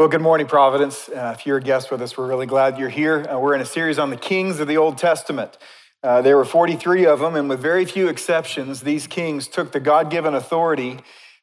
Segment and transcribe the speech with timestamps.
[0.00, 1.10] Well, good morning, Providence.
[1.10, 3.26] Uh, if you're a guest with us, we're really glad you're here.
[3.28, 5.58] Uh, we're in a series on the kings of the Old Testament.
[6.02, 9.78] Uh, there were 43 of them, and with very few exceptions, these kings took the
[9.78, 11.00] God given authority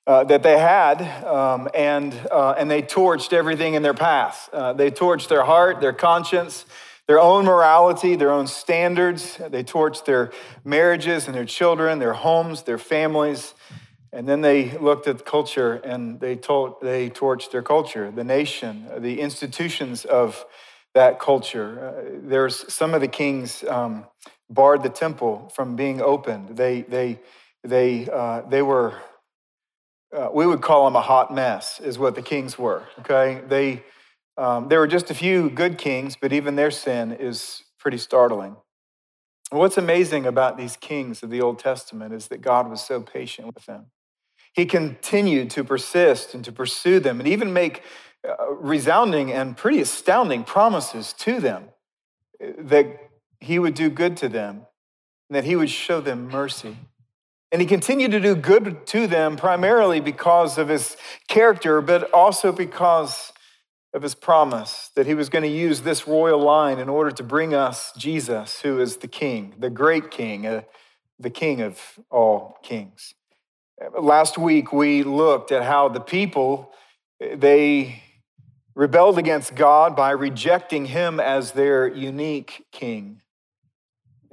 [0.07, 4.49] uh, that they had um, and, uh, and they torched everything in their path.
[4.51, 6.65] Uh, they torched their heart, their conscience,
[7.05, 9.37] their own morality, their own standards.
[9.37, 10.31] They torched their
[10.65, 13.53] marriages and their children, their homes, their families.
[14.17, 18.87] And then they looked at culture and they, told, they torched their culture, the nation,
[18.97, 20.43] the institutions of
[20.95, 21.69] that culture.
[21.79, 24.07] Uh, there's some of the kings um,
[24.49, 26.57] barred the temple from being opened.
[26.57, 27.19] They, they,
[27.63, 28.95] they, uh, they were,
[30.11, 32.85] uh, we would call them a hot mess, is what the kings were.
[33.01, 33.83] Okay, they,
[34.35, 38.55] um, there were just a few good kings, but even their sin is pretty startling.
[39.51, 43.53] What's amazing about these kings of the Old Testament is that God was so patient
[43.53, 43.91] with them.
[44.57, 47.83] He continued to persist and to pursue them and even make
[48.27, 51.65] uh, resounding and pretty astounding promises to them
[52.43, 52.87] uh, that
[53.39, 54.65] he would do good to them
[55.29, 56.75] and that he would show them mercy.
[57.51, 62.51] And he continued to do good to them primarily because of his character, but also
[62.51, 63.31] because
[63.93, 67.23] of his promise that he was going to use this royal line in order to
[67.23, 70.63] bring us Jesus, who is the king, the great king, uh,
[71.19, 73.13] the king of all kings.
[73.99, 76.71] Last week we looked at how the people
[77.19, 78.01] they
[78.73, 83.21] rebelled against God by rejecting him as their unique king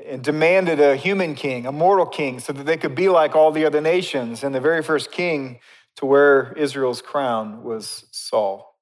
[0.05, 3.53] and demanded a human king, a mortal king, so that they could be like all
[3.53, 4.43] the other nations.
[4.43, 5.61] And the very first king
[5.97, 8.79] to wear Israel's crown was Saul.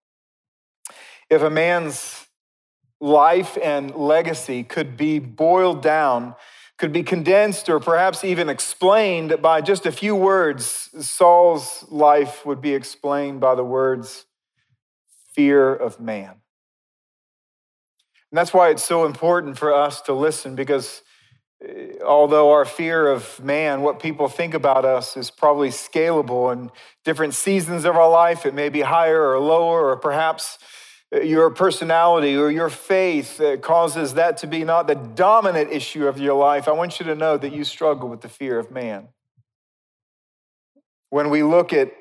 [1.28, 2.27] If a man's
[3.00, 6.36] life and legacy could be boiled down
[6.83, 10.89] could be condensed or perhaps even explained by just a few words.
[10.98, 14.27] Saul's life would be explained by the words
[15.33, 16.30] fear of man.
[18.33, 21.02] And that's why it's so important for us to listen because
[21.64, 26.68] eh, although our fear of man, what people think about us, is probably scalable in
[27.05, 30.58] different seasons of our life, it may be higher or lower, or perhaps
[31.12, 36.18] your personality or your faith uh, causes that to be not the dominant issue of
[36.18, 39.08] your life, I want you to know that you struggle with the fear of man.
[41.11, 41.92] When we look at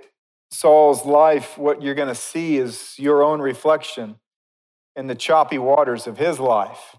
[0.51, 4.15] Saul's life, what you're going to see is your own reflection
[4.95, 6.95] in the choppy waters of his life.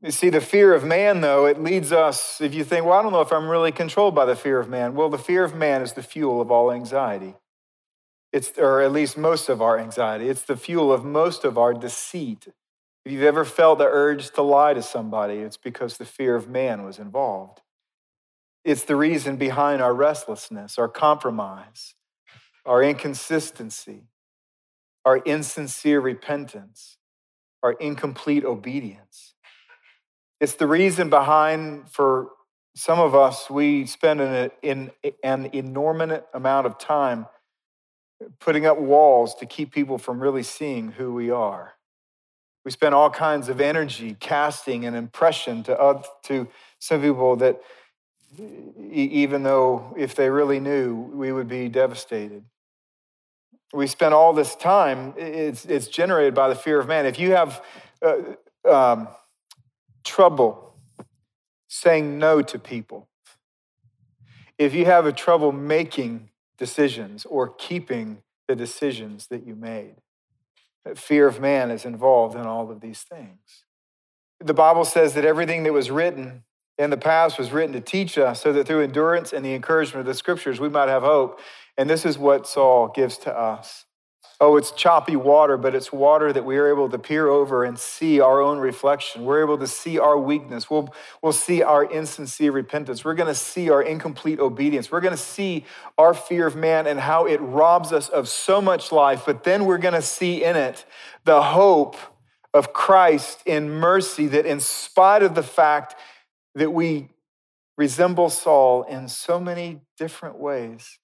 [0.00, 3.02] You see, the fear of man, though, it leads us, if you think, well, I
[3.02, 4.94] don't know if I'm really controlled by the fear of man.
[4.94, 7.34] Well, the fear of man is the fuel of all anxiety.
[8.32, 10.28] It's, or at least most of our anxiety.
[10.28, 12.48] It's the fuel of most of our deceit.
[13.04, 16.48] If you've ever felt the urge to lie to somebody, it's because the fear of
[16.48, 17.60] man was involved.
[18.64, 21.94] It's the reason behind our restlessness, our compromise,
[22.64, 24.04] our inconsistency,
[25.04, 26.96] our insincere repentance,
[27.62, 29.34] our incomplete obedience.
[30.40, 32.30] It's the reason behind, for
[32.74, 34.90] some of us, we spend an,
[35.22, 37.26] an inordinate amount of time
[38.40, 41.74] putting up walls to keep people from really seeing who we are.
[42.64, 47.60] We spend all kinds of energy casting an impression to, other, to some people that,
[48.90, 52.44] even though if they really knew, we would be devastated.
[53.72, 57.06] We spend all this time, it's, it's generated by the fear of man.
[57.06, 57.64] If you have
[58.02, 59.08] uh, um,
[60.04, 60.74] trouble
[61.68, 63.08] saying no to people,
[64.58, 66.28] if you have a trouble making
[66.62, 69.96] decisions or keeping the decisions that you made.
[70.88, 73.64] Uh, fear of man is involved in all of these things.
[74.38, 76.44] The Bible says that everything that was written
[76.78, 80.02] in the past was written to teach us so that through endurance and the encouragement
[80.02, 81.40] of the scriptures we might have hope.
[81.76, 83.84] And this is what Saul gives to us.
[84.44, 87.78] Oh, it's choppy water, but it's water that we are able to peer over and
[87.78, 89.24] see our own reflection.
[89.24, 90.68] We're able to see our weakness.
[90.68, 90.92] We'll,
[91.22, 93.04] we'll see our insincere repentance.
[93.04, 94.90] We're going to see our incomplete obedience.
[94.90, 95.64] We're going to see
[95.96, 99.64] our fear of man and how it robs us of so much life, but then
[99.64, 100.86] we're going to see in it
[101.22, 101.96] the hope
[102.52, 105.94] of Christ in mercy that, in spite of the fact
[106.56, 107.10] that we
[107.78, 110.98] resemble Saul in so many different ways,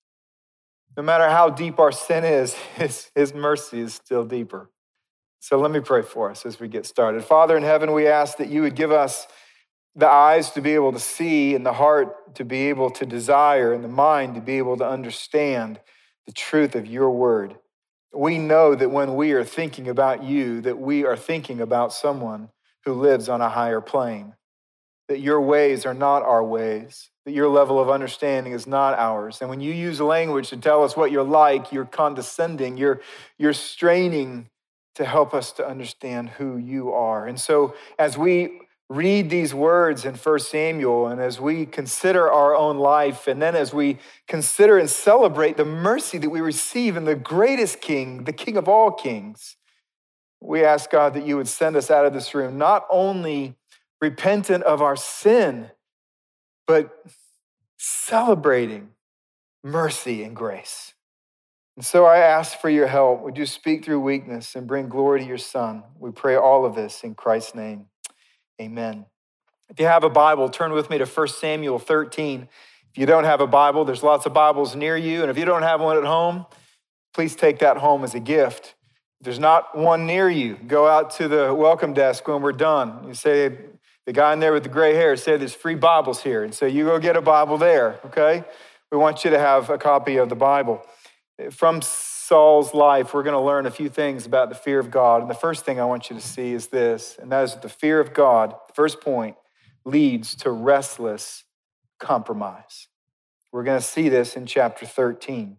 [0.97, 4.71] no matter how deep our sin is, his, his mercy is still deeper.
[5.41, 7.25] So let me pray for us as we get started.
[7.25, 9.27] Father in heaven, we ask that you would give us
[9.95, 13.73] the eyes to be able to see and the heart to be able to desire
[13.73, 15.81] and the mind to be able to understand
[16.27, 17.57] the truth of your word.
[18.13, 22.51] We know that when we are thinking about you, that we are thinking about someone
[22.85, 24.35] who lives on a higher plane.
[25.09, 29.41] That your ways are not our ways, that your level of understanding is not ours.
[29.41, 33.01] And when you use language to tell us what you're like, you're condescending, you're,
[33.39, 34.49] you're straining
[34.95, 37.27] to help us to understand who you are.
[37.27, 38.61] And so as we
[38.91, 43.55] read these words in 1 Samuel and as we consider our own life, and then
[43.55, 48.33] as we consider and celebrate the mercy that we receive in the greatest king, the
[48.33, 49.57] king of all kings,
[50.41, 53.58] we ask God that you would send us out of this room not only
[54.01, 55.71] repentant of our sin,
[56.67, 57.05] but
[57.77, 58.91] celebrating
[59.63, 60.95] mercy and grace.
[61.77, 63.23] And so I ask for your help.
[63.23, 65.85] Would you speak through weakness and bring glory to your Son?
[65.99, 67.87] We pray all of this in Christ's name.
[68.61, 69.07] Amen.
[69.69, 72.49] If you have a Bible, turn with me to 1 Samuel 13.
[72.91, 75.23] If you don't have a Bible, there's lots of Bibles near you.
[75.23, 76.47] And if you don't have one at home,
[77.15, 78.75] please take that home as a gift.
[79.21, 83.05] If there's not one near you, go out to the welcome desk when we're done.
[83.07, 83.57] You say,
[84.09, 86.43] the guy in there with the gray hair said there's free Bibles here.
[86.43, 88.43] And so you go get a Bible there, okay?
[88.91, 90.83] We want you to have a copy of the Bible.
[91.51, 95.21] From Saul's life, we're going to learn a few things about the fear of God.
[95.21, 97.61] And the first thing I want you to see is this, and that is that
[97.61, 99.37] the fear of God, the first point,
[99.85, 101.45] leads to restless
[101.99, 102.89] compromise.
[103.53, 105.59] We're going to see this in chapter 13.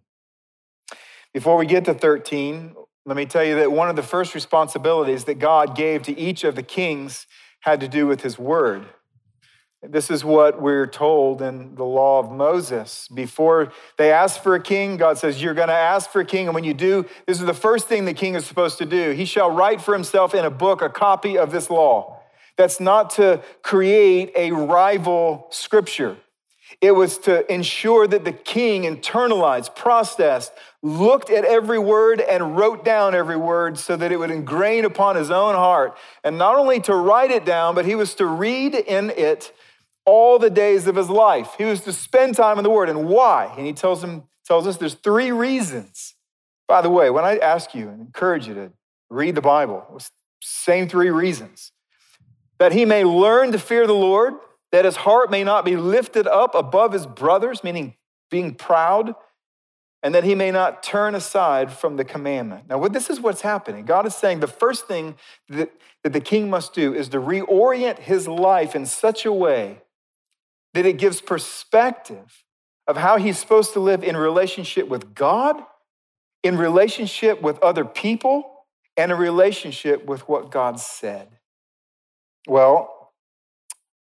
[1.35, 2.73] Before we get to 13,
[3.05, 6.43] let me tell you that one of the first responsibilities that God gave to each
[6.43, 7.27] of the kings
[7.61, 8.85] had to do with his word.
[9.81, 13.07] This is what we're told in the law of Moses.
[13.13, 16.47] Before they ask for a king, God says, You're going to ask for a king.
[16.47, 19.11] And when you do, this is the first thing the king is supposed to do.
[19.11, 22.21] He shall write for himself in a book a copy of this law.
[22.57, 26.17] That's not to create a rival scripture.
[26.81, 32.85] It was to ensure that the king internalized, processed, looked at every word and wrote
[32.85, 35.97] down every word so that it would ingrain upon his own heart.
[36.23, 39.51] And not only to write it down, but he was to read in it
[40.05, 41.53] all the days of his life.
[41.57, 42.89] He was to spend time in the Word.
[42.89, 43.53] And why?
[43.57, 46.15] And he tells him, tells us there's three reasons.
[46.67, 48.71] By the way, when I ask you and encourage you to
[49.09, 49.99] read the Bible,
[50.41, 51.71] same three reasons.
[52.57, 54.33] That he may learn to fear the Lord,
[54.71, 57.95] that his heart may not be lifted up above his brothers, meaning
[58.31, 59.15] being proud,
[60.01, 62.65] and that he may not turn aside from the commandment.
[62.69, 63.85] Now, this is what's happening.
[63.85, 65.15] God is saying the first thing
[65.49, 65.71] that,
[66.03, 69.81] that the king must do is to reorient his life in such a way
[70.73, 72.43] that it gives perspective
[72.87, 75.61] of how he's supposed to live in relationship with God,
[76.43, 78.65] in relationship with other people,
[78.95, 81.27] and a relationship with what God said.
[82.47, 83.13] Well,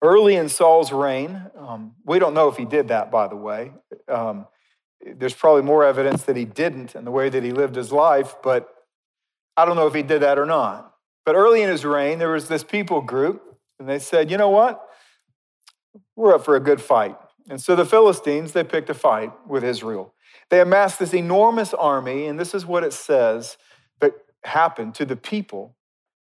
[0.03, 3.73] early in Saul's reign, um, we don't know if he did that, by the way.
[4.09, 4.47] Um,
[5.01, 8.35] there's probably more evidence that he didn't in the way that he lived his life,
[8.43, 8.69] but
[9.57, 10.95] I don't know if he did that or not.
[11.25, 13.43] But early in his reign, there was this people group,
[13.79, 14.89] and they said, you know what?
[16.19, 17.17] we're up for a good fight.
[17.49, 20.13] And so the Philistines, they picked a fight with Israel.
[20.51, 23.57] They amassed this enormous army, and this is what it says
[24.01, 24.13] that
[24.45, 25.77] happened to the people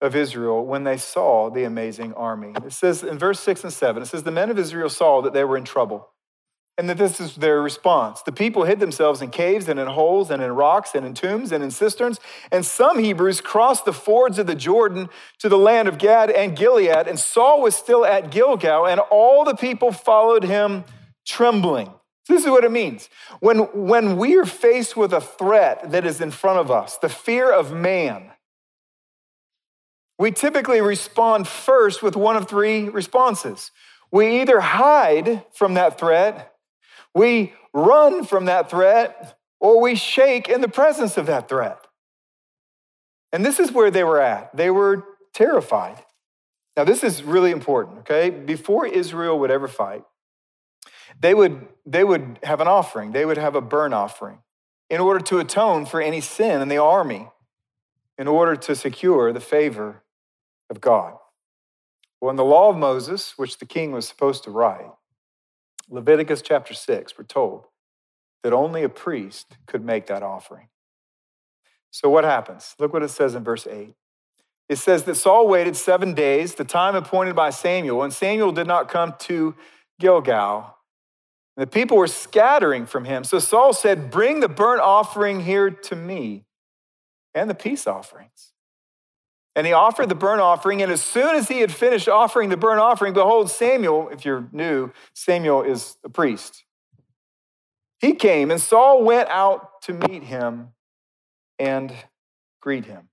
[0.01, 2.53] of Israel when they saw the amazing army.
[2.65, 5.33] It says in verse 6 and 7, it says, The men of Israel saw that
[5.33, 6.09] they were in trouble
[6.79, 8.21] and that this is their response.
[8.23, 11.51] The people hid themselves in caves and in holes and in rocks and in tombs
[11.51, 12.21] and in cisterns.
[12.53, 15.09] And some Hebrews crossed the fords of the Jordan
[15.39, 17.09] to the land of Gad and Gilead.
[17.09, 20.85] And Saul was still at Gilgal, and all the people followed him
[21.27, 21.93] trembling.
[22.29, 23.09] This is what it means.
[23.41, 27.09] When, when we are faced with a threat that is in front of us, the
[27.09, 28.33] fear of man,
[30.19, 33.71] we typically respond first with one of three responses.
[34.11, 36.56] We either hide from that threat
[37.17, 41.79] we run from that threat or we shake in the presence of that threat.
[43.33, 44.55] And this is where they were at.
[44.55, 46.05] They were terrified.
[46.77, 48.29] Now, this is really important, okay?
[48.29, 50.05] Before Israel would ever fight,
[51.19, 54.41] they would, they would have an offering, they would have a burnt offering
[54.91, 57.29] in order to atone for any sin in the army,
[58.19, 60.03] in order to secure the favor
[60.69, 61.15] of God.
[62.21, 64.91] Well, in the law of Moses, which the king was supposed to write,
[65.89, 67.67] Leviticus chapter 6, we're told
[68.43, 70.69] that only a priest could make that offering.
[71.91, 72.75] So, what happens?
[72.79, 73.95] Look what it says in verse 8.
[74.69, 78.67] It says that Saul waited seven days, the time appointed by Samuel, and Samuel did
[78.67, 79.55] not come to
[80.01, 80.77] Gilgal.
[81.57, 83.25] The people were scattering from him.
[83.25, 86.45] So Saul said, Bring the burnt offering here to me
[87.35, 88.53] and the peace offerings.
[89.57, 90.83] And he offered the burnt offering.
[90.83, 94.47] And as soon as he had finished offering the burnt offering, behold, Samuel, if you're
[94.53, 96.63] new, Samuel is a priest.
[97.99, 100.69] He came, and Saul went out to meet him
[101.59, 101.91] and
[102.61, 103.09] greet him.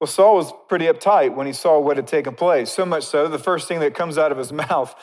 [0.00, 2.70] Well, Saul was pretty uptight when he saw what had taken place.
[2.70, 4.94] So much so, the first thing that comes out of his mouth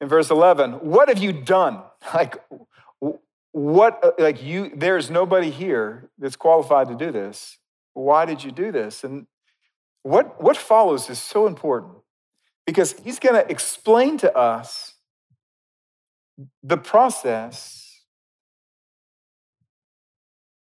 [0.00, 1.82] in verse 11, what have you done?
[2.14, 2.36] Like,
[3.50, 7.58] what, uh, like you, there's nobody here that's qualified to do this.
[7.96, 9.04] Why did you do this?
[9.04, 9.26] And
[10.02, 11.94] what, what follows is so important
[12.66, 14.94] because he's going to explain to us
[16.62, 18.02] the process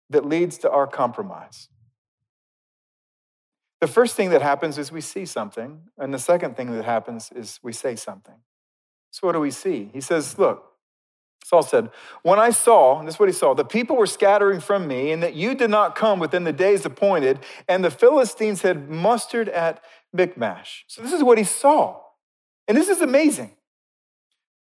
[0.09, 1.69] that leads to our compromise.
[3.81, 7.31] The first thing that happens is we see something, and the second thing that happens
[7.35, 8.35] is we say something.
[9.11, 9.89] So, what do we see?
[9.93, 10.70] He says, Look,
[11.43, 11.89] Saul said,
[12.21, 15.11] When I saw, and this is what he saw, the people were scattering from me,
[15.11, 19.49] and that you did not come within the days appointed, and the Philistines had mustered
[19.49, 19.83] at
[20.13, 20.85] Michmash.
[20.87, 22.01] So, this is what he saw.
[22.67, 23.51] And this is amazing.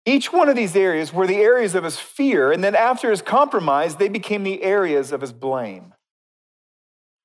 [0.04, 3.22] Each one of these areas were the areas of his fear, and then after his
[3.22, 5.94] compromise, they became the areas of his blame.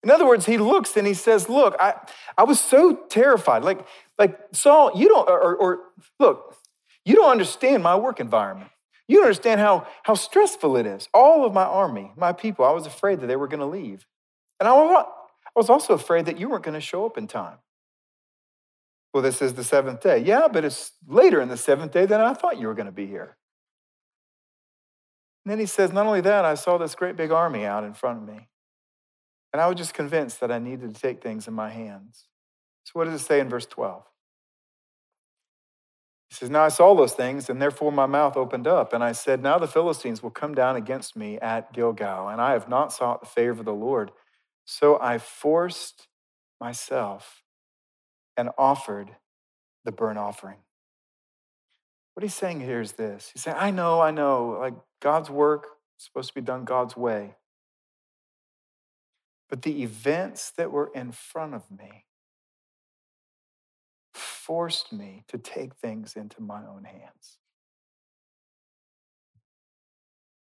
[0.04, 1.96] In other words, he looks and he says, Look, I,
[2.38, 3.64] I was so terrified.
[3.64, 3.86] Like,
[4.20, 5.80] like Saul, you don't, or, or
[6.20, 6.56] look,
[7.04, 8.70] you don't understand my work environment.
[9.08, 11.08] You understand how, how stressful it is.
[11.14, 14.06] All of my army, my people, I was afraid that they were going to leave.
[14.60, 14.74] And I
[15.56, 17.58] was also afraid that you weren't going to show up in time.
[19.14, 20.20] Well, this is the seventh day.
[20.20, 22.92] Yeah, but it's later in the seventh day than I thought you were going to
[22.92, 23.38] be here.
[25.46, 27.94] And then he says, Not only that, I saw this great big army out in
[27.94, 28.50] front of me.
[29.54, 32.26] And I was just convinced that I needed to take things in my hands.
[32.84, 34.04] So, what does it say in verse 12?
[36.30, 38.94] He says, Now I saw those things, and therefore my mouth opened up.
[38.94, 42.52] And I said, Now the Philistines will come down against me at Gilgal, and I
[42.52, 44.12] have not sought the favor of the Lord.
[44.66, 46.08] So I forced
[46.60, 47.44] myself
[48.36, 49.16] and offered
[49.86, 50.58] the burnt offering.
[52.14, 55.68] What he's saying here is this He's saying, I know, I know, like God's work
[55.98, 57.36] is supposed to be done God's way.
[59.50, 62.07] But the events that were in front of me
[64.18, 67.38] forced me to take things into my own hands.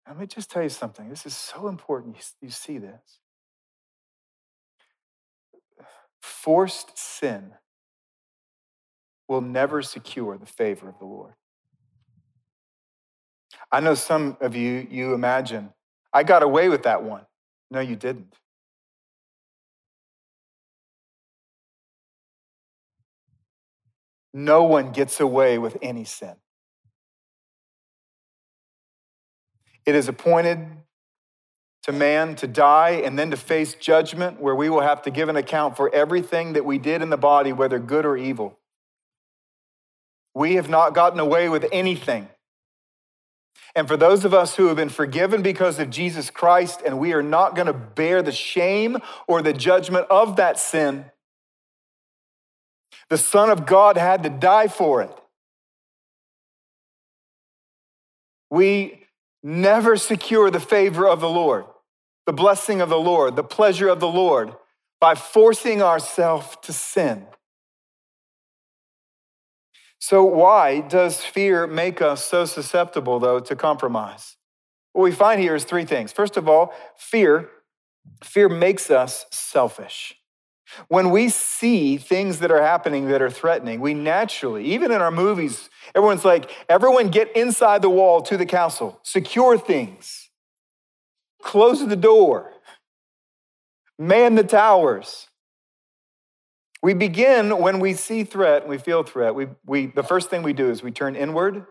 [0.08, 1.10] Let me just tell you something.
[1.10, 2.18] This is so important.
[2.18, 3.20] You, you see this.
[6.22, 7.54] Forced sin
[9.28, 11.34] will never secure the favor of the Lord.
[13.72, 15.72] I know some of you, you imagine,
[16.12, 17.26] I got away with that one.
[17.70, 18.36] No, you didn't.
[24.34, 26.36] No one gets away with any sin.
[29.86, 30.60] It is appointed
[31.84, 35.30] to man to die and then to face judgment, where we will have to give
[35.30, 38.60] an account for everything that we did in the body, whether good or evil.
[40.34, 42.30] We have not gotten away with anything.
[43.76, 47.14] And for those of us who have been forgiven because of Jesus Christ, and we
[47.14, 48.98] are not going to bear the shame
[49.28, 51.06] or the judgment of that sin,
[53.12, 55.12] the Son of God had to die for it.
[58.50, 59.04] We
[59.44, 61.66] never secure the favor of the Lord,
[62.26, 64.54] the blessing of the Lord, the pleasure of the Lord
[65.02, 67.28] by forcing ourselves to sin.
[70.00, 74.38] So, why does fear make us so susceptible, though, to compromise?
[74.94, 76.14] What we find here is three things.
[76.14, 77.50] First of all, fear,
[78.24, 80.16] fear makes us selfish.
[80.88, 85.12] When we see things that are happening that are threatening, we naturally, even in our
[85.12, 90.30] movies, everyone's like, everyone get inside the wall to the castle, secure things,
[91.42, 92.52] close the door,
[94.00, 95.28] man the towers.
[96.84, 99.36] We begin when we see threat, and we feel threat.
[99.36, 101.66] We, we, the first thing we do is we turn inward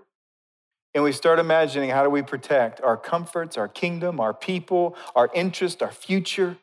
[0.95, 5.31] and we start imagining how do we protect our comforts, our kingdom, our people, our
[5.35, 6.57] interest, our future,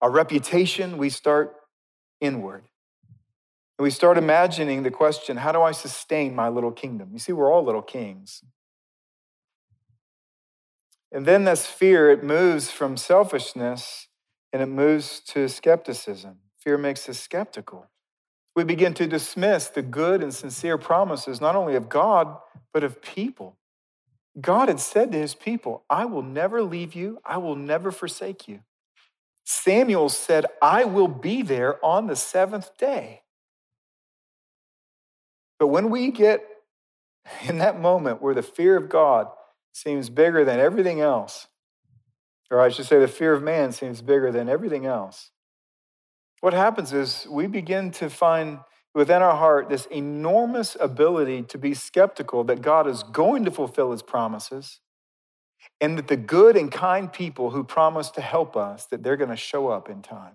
[0.00, 0.98] our reputation.
[0.98, 1.56] We start
[2.20, 2.64] inward.
[3.78, 7.10] And we start imagining the question how do I sustain my little kingdom?
[7.12, 8.42] You see, we're all little kings.
[11.10, 14.08] And then this fear, it moves from selfishness
[14.52, 16.38] and it moves to skepticism.
[16.58, 17.86] Fear makes us skeptical.
[18.54, 22.36] We begin to dismiss the good and sincere promises, not only of God,
[22.72, 23.56] but of people.
[24.40, 28.48] God had said to his people, I will never leave you, I will never forsake
[28.48, 28.60] you.
[29.50, 33.22] Samuel said, I will be there on the seventh day.
[35.58, 36.44] But when we get
[37.48, 39.28] in that moment where the fear of God
[39.72, 41.46] seems bigger than everything else,
[42.50, 45.30] or I should say, the fear of man seems bigger than everything else,
[46.42, 48.58] what happens is we begin to find
[48.94, 53.92] within our heart this enormous ability to be skeptical that God is going to fulfill
[53.92, 54.80] his promises
[55.80, 59.30] and that the good and kind people who promise to help us that they're going
[59.30, 60.34] to show up in time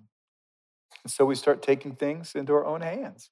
[1.03, 3.31] And so we start taking things into our own hands.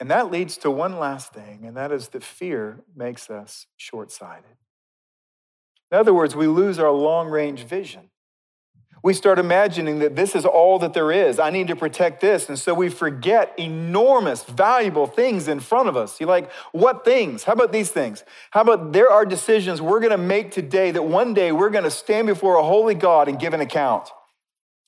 [0.00, 4.12] And that leads to one last thing, and that is that fear makes us short
[4.12, 4.56] sighted.
[5.92, 8.10] In other words, we lose our long range vision.
[9.06, 11.38] We start imagining that this is all that there is.
[11.38, 12.48] I need to protect this.
[12.48, 16.18] And so we forget enormous, valuable things in front of us.
[16.18, 17.44] You're like, what things?
[17.44, 18.24] How about these things?
[18.50, 21.84] How about there are decisions we're going to make today that one day we're going
[21.84, 24.08] to stand before a holy God and give an account.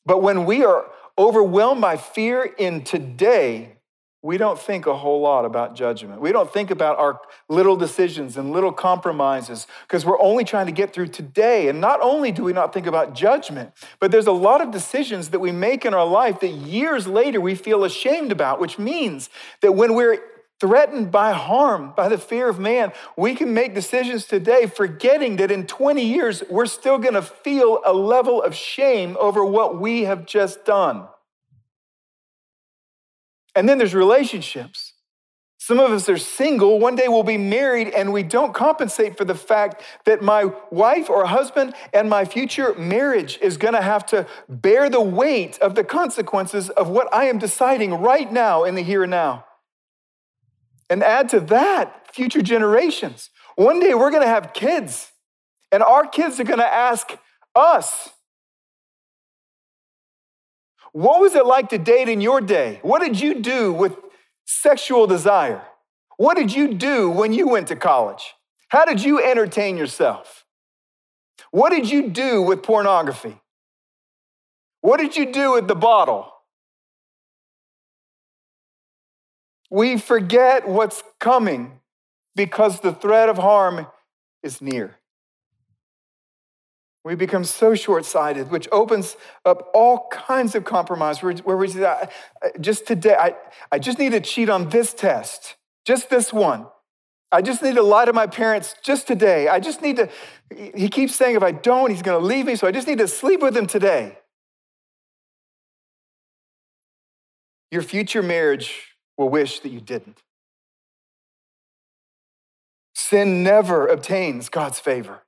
[0.05, 3.78] But when we are overwhelmed by fear in today,
[4.29, 6.21] we don't think a whole lot about judgment.
[6.21, 7.19] We don't think about our
[7.49, 11.69] little decisions and little compromises because we're only trying to get through today.
[11.69, 15.31] And not only do we not think about judgment, but there's a lot of decisions
[15.31, 19.31] that we make in our life that years later we feel ashamed about, which means
[19.63, 20.19] that when we're
[20.61, 25.51] threatened by harm, by the fear of man, we can make decisions today forgetting that
[25.51, 30.03] in 20 years we're still going to feel a level of shame over what we
[30.03, 31.09] have just done.
[33.59, 34.93] And then there's relationships.
[35.59, 36.79] Some of us are single.
[36.79, 41.11] One day we'll be married, and we don't compensate for the fact that my wife
[41.11, 45.75] or husband and my future marriage is going to have to bear the weight of
[45.75, 49.45] the consequences of what I am deciding right now in the here and now.
[50.89, 53.31] And add to that future generations.
[53.57, 55.11] One day we're going to have kids,
[55.73, 57.11] and our kids are going to ask
[57.57, 58.11] us,
[60.99, 62.81] what was it like to date in your day?
[62.83, 63.97] What did you do with
[64.47, 65.63] sexual desire?
[66.17, 68.35] What did you do when you went to college?
[68.71, 70.45] How did you entertain yourself?
[71.53, 73.41] What did you do with pornography?
[74.81, 76.33] What did you do with the bottle?
[79.71, 81.79] We forget what's coming
[82.35, 83.87] because the threat of harm
[84.43, 84.98] is near.
[87.05, 91.69] We become so short sighted, which opens up all kinds of compromise where, where we
[91.69, 92.09] say,
[92.61, 93.35] just today, I,
[93.73, 96.67] I just need to cheat on this test, just this one.
[97.31, 99.49] I just need to lie to my parents just today.
[99.49, 100.09] I just need to,
[100.51, 102.99] he keeps saying, if I don't, he's going to leave me, so I just need
[102.99, 104.19] to sleep with him today.
[107.71, 110.23] Your future marriage will wish that you didn't.
[112.95, 115.23] Sin never obtains God's favor.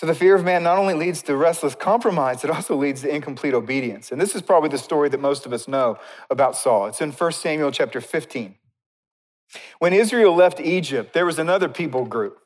[0.00, 3.14] So the fear of man not only leads to restless compromise, it also leads to
[3.14, 4.10] incomplete obedience.
[4.10, 5.98] And this is probably the story that most of us know
[6.30, 6.86] about Saul.
[6.86, 8.54] It's in 1 Samuel chapter 15.
[9.78, 12.38] When Israel left Egypt, there was another people group,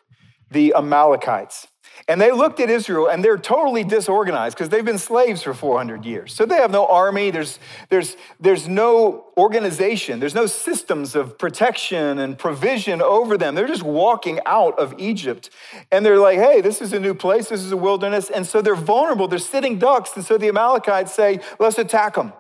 [0.51, 1.69] the Amalekites.
[2.07, 6.05] And they looked at Israel and they're totally disorganized because they've been slaves for 400
[6.05, 6.35] years.
[6.35, 12.19] So they have no army, there's, there's, there's no organization, there's no systems of protection
[12.19, 13.55] and provision over them.
[13.55, 15.51] They're just walking out of Egypt.
[15.91, 18.29] And they're like, hey, this is a new place, this is a wilderness.
[18.29, 20.11] And so they're vulnerable, they're sitting ducks.
[20.15, 22.33] And so the Amalekites say, let's attack them.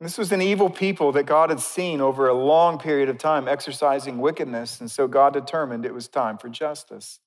[0.00, 3.48] This was an evil people that God had seen over a long period of time
[3.48, 4.80] exercising wickedness.
[4.80, 7.20] And so God determined it was time for justice.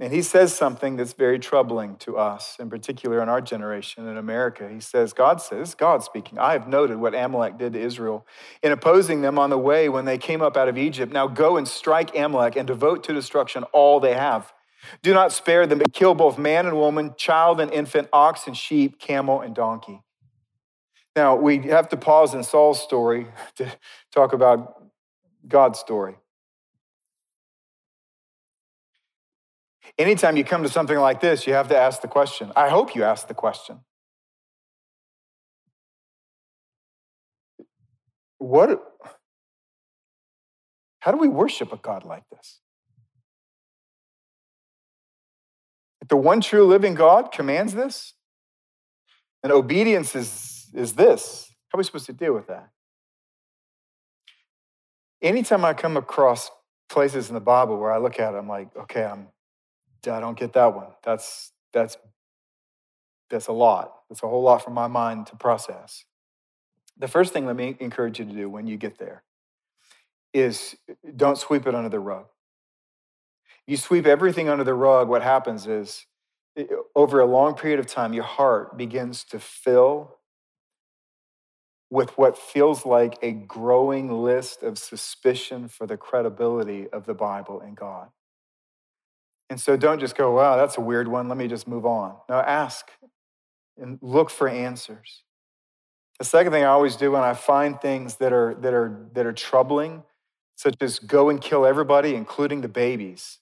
[0.00, 4.16] And he says something that's very troubling to us, in particular in our generation in
[4.16, 4.66] America.
[4.66, 8.26] He says, God says, God speaking, I have noted what Amalek did to Israel
[8.62, 11.12] in opposing them on the way when they came up out of Egypt.
[11.12, 14.50] Now go and strike Amalek and devote to destruction all they have.
[15.02, 18.56] Do not spare them, but kill both man and woman, child and infant, ox and
[18.56, 20.00] sheep, camel and donkey.
[21.14, 23.70] Now, we have to pause in Saul's story to
[24.12, 24.82] talk about
[25.46, 26.16] God's story.
[30.00, 32.52] Anytime you come to something like this, you have to ask the question.
[32.56, 33.80] I hope you ask the question.
[38.38, 38.82] What
[41.00, 42.60] how do we worship a God like this?
[46.00, 48.14] If the one true living God commands this,
[49.42, 51.52] and obedience is, is this.
[51.68, 52.70] How are we supposed to deal with that?
[55.20, 56.50] Anytime I come across
[56.88, 59.28] places in the Bible where I look at it, I'm like, okay, I'm
[60.08, 60.88] I don't get that one.
[61.02, 61.96] That's that's
[63.28, 63.94] that's a lot.
[64.08, 66.04] That's a whole lot for my mind to process.
[66.98, 69.22] The first thing let me encourage you to do when you get there
[70.34, 72.26] is uh, don't sweep it under the rug.
[73.66, 76.06] You sweep everything under the rug, what happens is
[76.94, 80.16] over a long period of time, your heart begins to fill
[81.90, 87.60] with what feels like a growing list of suspicion for the credibility of the Bible
[87.60, 88.08] and God.
[89.50, 91.28] And so don't just go, wow, that's a weird one.
[91.28, 92.16] Let me just move on.
[92.28, 92.90] No, ask
[93.76, 95.24] and look for answers.
[96.18, 99.26] The second thing I always do when I find things that are, that are, that
[99.26, 100.04] are troubling,
[100.56, 103.40] such as go and kill everybody, including the babies,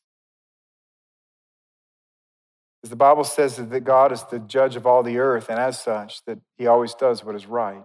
[2.82, 5.78] As the Bible says that God is the judge of all the earth, and as
[5.78, 7.84] such, that he always does what is right.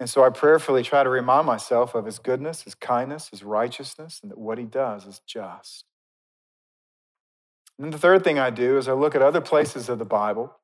[0.00, 4.18] And so I prayerfully try to remind myself of his goodness, his kindness, his righteousness,
[4.22, 5.84] and that what he does is just.
[7.78, 10.54] And the third thing I do is I look at other places of the Bible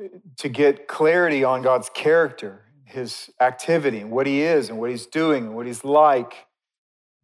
[0.00, 4.90] eh, to get clarity on God's character, his activity, and what he is, and what
[4.90, 6.46] he's doing, and what he's like.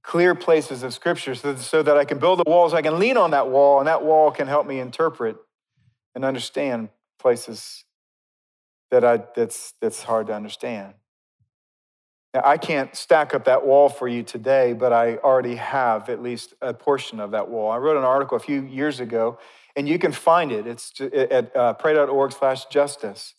[0.02, 3.16] Clear places of scripture so, that I can build a wall, so I can lean
[3.16, 5.36] on that wall, and that wall can help me interpret
[6.14, 7.84] and understand places
[8.90, 10.94] that I, that's, that's hard to understand.
[12.42, 16.54] I can't stack up that wall for you today, but I already have at least
[16.60, 17.70] a portion of that wall.
[17.70, 19.38] I wrote an article a few years ago
[19.76, 20.66] and you can find it.
[20.66, 23.34] It's at uh, pray.org slash justice.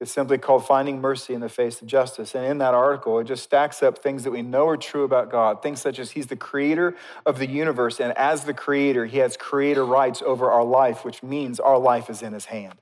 [0.00, 2.36] It's simply called Finding Mercy in the Face of Justice.
[2.36, 5.28] And in that article, it just stacks up things that we know are true about
[5.30, 5.60] God.
[5.60, 6.94] Things such as He's the creator
[7.26, 7.98] of the universe.
[7.98, 12.08] And as the creator, He has creator rights over our life, which means our life
[12.10, 12.74] is in His hand.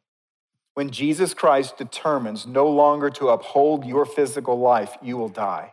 [0.77, 5.73] When Jesus Christ determines no longer to uphold your physical life, you will die.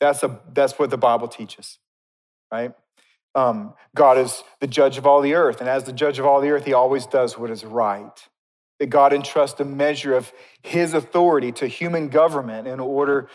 [0.00, 1.78] That's, a, that's what the Bible teaches,
[2.50, 2.72] right?
[3.36, 5.60] Um, God is the judge of all the earth.
[5.60, 8.10] And as the judge of all the earth, he always does what is right.
[8.80, 10.32] That God entrusts a measure of
[10.64, 13.28] his authority to human government in order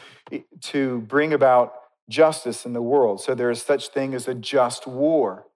[0.64, 1.76] to bring about
[2.10, 3.22] justice in the world.
[3.22, 5.48] So there is such thing as a just war.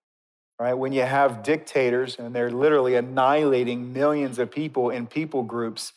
[0.61, 0.75] Right?
[0.75, 5.91] When you have dictators and they're literally annihilating millions of people in people groups,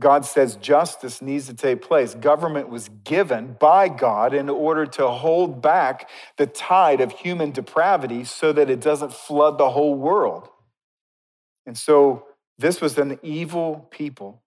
[0.00, 2.16] God says justice needs to take place.
[2.16, 8.24] Government was given by God in order to hold back the tide of human depravity
[8.24, 10.48] so that it doesn't flood the whole world.
[11.64, 12.26] And so
[12.58, 14.42] this was an evil people,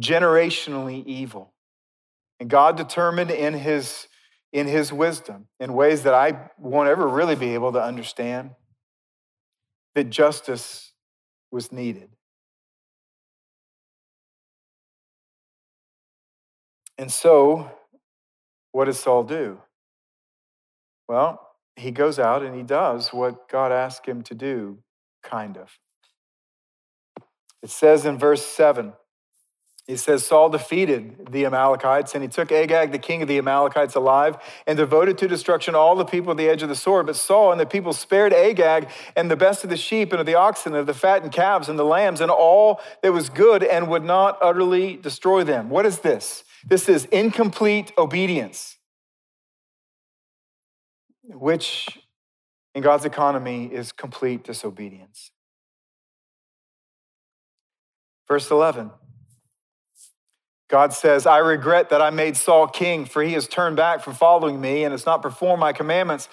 [0.00, 1.52] generationally evil.
[2.40, 4.08] And God determined in his,
[4.52, 8.56] in his wisdom, in ways that I won't ever really be able to understand,
[9.94, 10.92] that justice
[11.50, 12.10] was needed.
[16.98, 17.70] And so,
[18.72, 19.60] what does Saul do?
[21.08, 24.78] Well, he goes out and he does what God asked him to do,
[25.22, 25.78] kind of.
[27.62, 28.92] It says in verse 7,
[29.88, 33.96] he says, Saul defeated the Amalekites, and he took Agag, the king of the Amalekites,
[33.96, 37.06] alive, and devoted to destruction all the people at the edge of the sword.
[37.06, 40.26] But Saul and the people spared Agag and the best of the sheep and of
[40.26, 43.64] the oxen and of the fattened calves and the lambs and all that was good,
[43.64, 45.68] and would not utterly destroy them.
[45.68, 46.44] What is this?
[46.64, 48.76] This is incomplete obedience,
[51.24, 51.98] which
[52.72, 55.32] in God's economy is complete disobedience.
[58.28, 58.92] Verse 11.
[60.72, 64.14] God says, I regret that I made Saul king, for he has turned back from
[64.14, 66.30] following me and has not performed my commandments.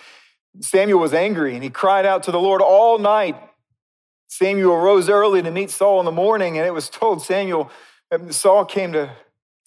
[0.61, 3.35] Samuel was angry and he cried out to the Lord all night.
[4.29, 7.69] Samuel rose early to meet Saul in the morning, and it was told Samuel,
[8.29, 9.11] Saul came to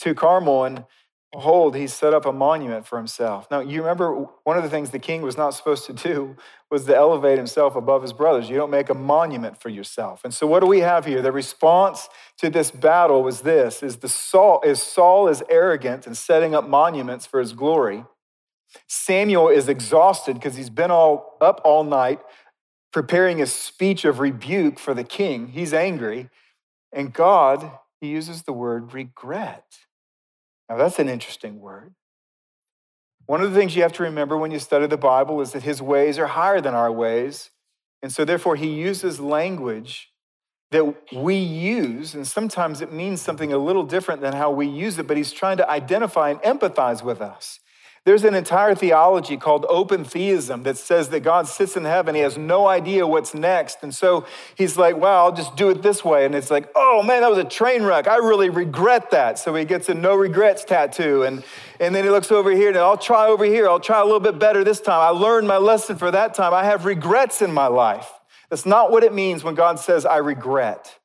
[0.00, 0.84] to Carmel, and
[1.32, 3.48] behold, he set up a monument for himself.
[3.50, 6.36] Now, you remember one of the things the king was not supposed to do
[6.70, 8.50] was to elevate himself above his brothers.
[8.50, 10.20] You don't make a monument for yourself.
[10.24, 11.22] And so, what do we have here?
[11.22, 16.16] The response to this battle was this: is the Saul is Saul is arrogant and
[16.16, 18.04] setting up monuments for his glory.
[18.86, 22.20] Samuel is exhausted because he's been all up all night
[22.92, 25.48] preparing a speech of rebuke for the king.
[25.48, 26.28] He's angry.
[26.92, 29.64] And God, he uses the word regret.
[30.72, 31.92] Now, that's an interesting word.
[33.26, 35.62] One of the things you have to remember when you study the Bible is that
[35.62, 37.50] his ways are higher than our ways.
[38.02, 40.10] And so, therefore, he uses language
[40.70, 44.98] that we use, and sometimes it means something a little different than how we use
[44.98, 47.60] it, but he's trying to identify and empathize with us.
[48.04, 52.16] There's an entire theology called open theism that says that God sits in heaven.
[52.16, 53.78] He has no idea what's next.
[53.82, 56.26] And so he's like, wow, I'll just do it this way.
[56.26, 58.08] And it's like, oh man, that was a train wreck.
[58.08, 59.38] I really regret that.
[59.38, 61.22] So he gets a no regrets tattoo.
[61.22, 61.44] And,
[61.78, 63.68] and then he looks over here and I'll try over here.
[63.68, 65.00] I'll try a little bit better this time.
[65.00, 66.52] I learned my lesson for that time.
[66.52, 68.10] I have regrets in my life.
[68.50, 70.98] That's not what it means when God says, I regret.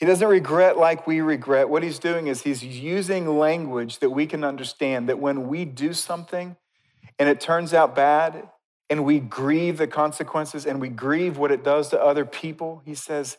[0.00, 1.68] He doesn't regret like we regret.
[1.68, 5.92] What he's doing is he's using language that we can understand that when we do
[5.92, 6.56] something
[7.18, 8.48] and it turns out bad
[8.88, 12.94] and we grieve the consequences and we grieve what it does to other people, he
[12.94, 13.36] says,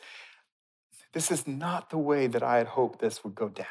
[1.13, 3.65] This is not the way that I had hoped this would go down.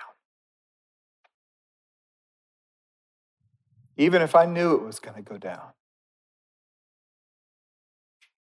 [3.96, 5.74] Even if I knew it was going to go down.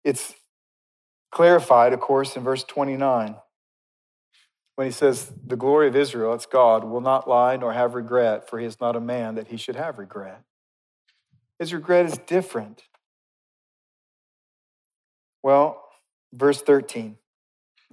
[0.03, 0.33] It's
[1.29, 3.35] clarified, of course, in verse 29
[4.81, 8.49] when he says, The glory of Israel, it's God, will not lie nor have regret,
[8.49, 10.41] for he is not a man that he should have regret.
[11.59, 12.81] His regret is different.
[15.43, 15.83] Well,
[16.33, 17.15] verse 13.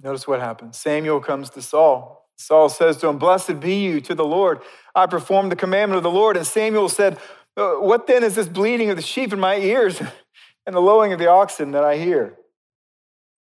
[0.01, 0.79] Notice what happens.
[0.79, 2.27] Samuel comes to Saul.
[2.37, 4.59] Saul says to him, Blessed be you to the Lord.
[4.95, 6.37] I performed the commandment of the Lord.
[6.37, 7.19] And Samuel said,
[7.55, 10.01] uh, What then is this bleating of the sheep in my ears
[10.65, 12.35] and the lowing of the oxen that I hear?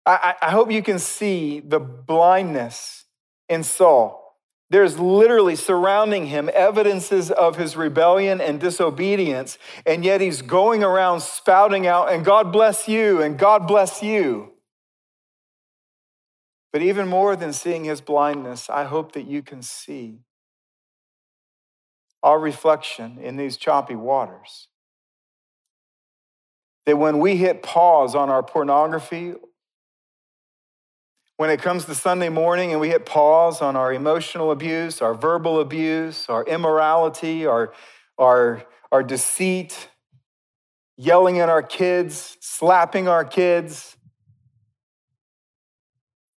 [0.05, 3.05] I, I hope you can see the blindness
[3.49, 4.27] in Saul.
[4.69, 11.21] There's literally surrounding him evidences of his rebellion and disobedience, and yet he's going around
[11.21, 14.51] spouting out, and God bless you, and God bless you.
[16.73, 20.19] But even more than seeing his blindness, I hope that you can see
[22.21, 24.67] our reflection in these choppy waters.
[26.85, 29.35] That when we hit pause on our pornography
[31.37, 35.13] when it comes to Sunday morning and we hit pause on our emotional abuse, our
[35.13, 37.73] verbal abuse, our immorality, our,
[38.17, 39.89] our, our deceit,
[40.97, 43.95] yelling at our kids, slapping our kids.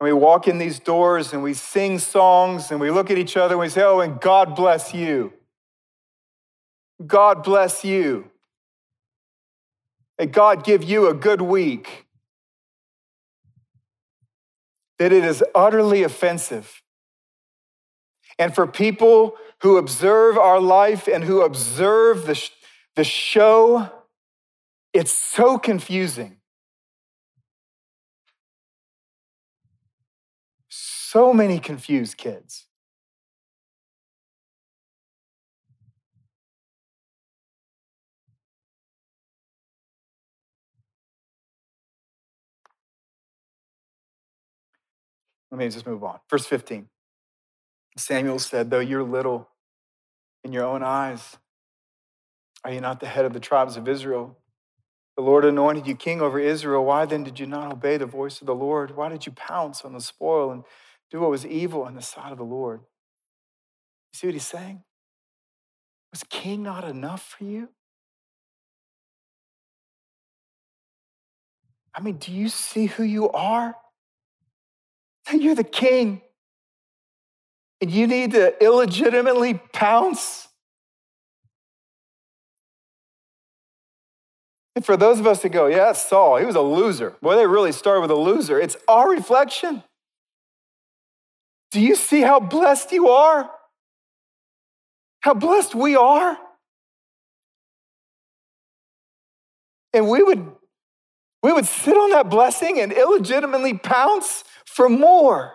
[0.00, 3.36] And we walk in these doors and we sing songs and we look at each
[3.36, 5.32] other and we say, Oh, and God bless you.
[7.06, 8.28] God bless you.
[10.18, 12.07] May God give you a good week
[14.98, 16.82] that it is utterly offensive.
[18.38, 22.50] And for people who observe our life and who observe the, sh-
[22.94, 23.90] the show,
[24.92, 26.36] it's so confusing.
[30.68, 32.67] So many confused kids.
[45.50, 46.18] Let me just move on.
[46.30, 46.88] Verse 15.
[47.96, 49.48] Samuel said, Though you're little
[50.44, 51.36] in your own eyes,
[52.64, 54.38] are you not the head of the tribes of Israel?
[55.16, 56.84] The Lord anointed you king over Israel.
[56.84, 58.94] Why then did you not obey the voice of the Lord?
[58.96, 60.62] Why did you pounce on the spoil and
[61.10, 62.80] do what was evil in the sight of the Lord?
[64.12, 64.84] You see what he's saying?
[66.12, 67.70] Was king not enough for you?
[71.94, 73.74] I mean, do you see who you are?
[75.32, 76.22] You're the king.
[77.80, 80.48] And you need to illegitimately pounce.
[84.74, 87.16] And for those of us that go, yeah, Saul, he was a loser.
[87.20, 88.60] Boy, they really started with a loser.
[88.60, 89.82] It's our reflection.
[91.70, 93.50] Do you see how blessed you are?
[95.20, 96.38] How blessed we are?
[99.92, 100.46] And we would
[101.42, 105.54] we would sit on that blessing and illegitimately pounce for more.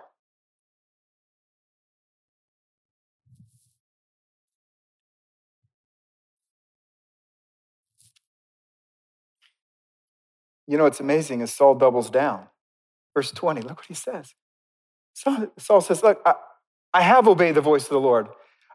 [10.67, 12.47] You know what's amazing is Saul doubles down.
[13.13, 14.34] Verse 20, look what he says.
[15.13, 16.34] Saul says, Look, I,
[16.93, 18.28] I have obeyed the voice of the Lord.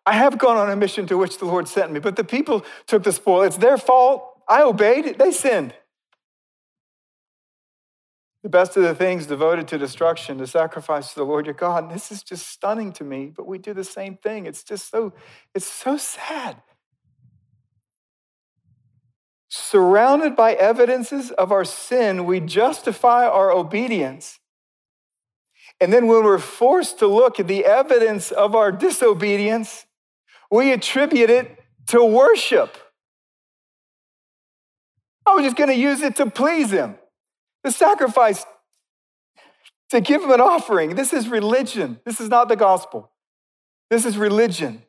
[0.06, 2.64] I have gone on a mission to which the Lord sent me, but the people
[2.86, 3.42] took the spoil.
[3.42, 4.24] It's their fault.
[4.48, 5.74] I obeyed, they sinned.
[8.42, 11.84] The best of the things devoted to destruction, to sacrifice to the Lord your God.
[11.84, 14.46] And this is just stunning to me, but we do the same thing.
[14.46, 15.12] It's just so,
[15.54, 16.62] it's so sad.
[19.50, 24.38] Surrounded by evidences of our sin, we justify our obedience.
[25.80, 29.86] And then when we're forced to look at the evidence of our disobedience,
[30.50, 32.76] we attribute it to worship.
[35.26, 36.96] I was just going to use it to please him.
[37.64, 38.44] The sacrifice
[39.90, 40.94] to give him an offering.
[40.94, 42.00] This is religion.
[42.04, 43.10] This is not the gospel.
[43.90, 44.82] This is religion.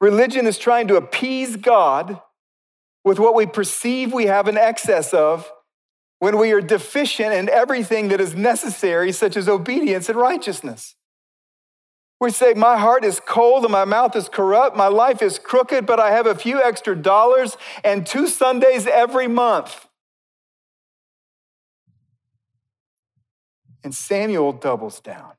[0.00, 2.20] Religion is trying to appease God
[3.04, 5.50] with what we perceive we have an excess of
[6.20, 10.94] when we are deficient in everything that is necessary, such as obedience and righteousness.
[12.20, 15.84] We say, My heart is cold and my mouth is corrupt, my life is crooked,
[15.84, 19.88] but I have a few extra dollars and two Sundays every month.
[23.84, 25.32] And Samuel doubles down.